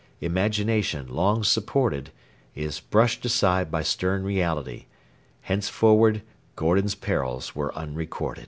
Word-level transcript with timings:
Imagination, 0.19 1.07
long 1.09 1.43
supported, 1.43 2.09
is 2.55 2.79
brushed 2.79 3.23
aside 3.23 3.69
by 3.69 3.83
stern 3.83 4.23
reality. 4.23 4.85
Henceforward 5.41 6.23
Gordon's 6.55 6.95
perils 6.95 7.55
were 7.55 7.71
unrecorded. 7.75 8.39